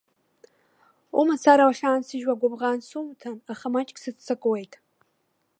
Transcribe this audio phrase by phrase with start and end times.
[1.19, 4.73] Умацара уахьаансыжьуа гәыбӷан сумҭан, аха маҷк сыццакуеит.